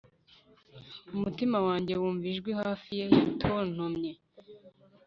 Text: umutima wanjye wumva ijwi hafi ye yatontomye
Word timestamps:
umutima 1.15 1.57
wanjye 1.67 1.93
wumva 2.01 2.25
ijwi 2.33 2.51
hafi 2.61 2.89
ye 2.99 3.05
yatontomye 3.15 4.11